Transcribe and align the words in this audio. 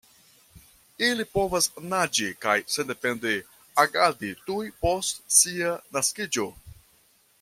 Ili 1.07 1.25
povas 1.33 1.67
naĝi 1.91 2.29
kaj 2.45 2.55
sendepende 2.75 3.35
agadi 3.85 4.33
tuj 4.49 4.65
post 4.87 5.23
sia 5.41 5.77
naskiĝo. 5.99 6.49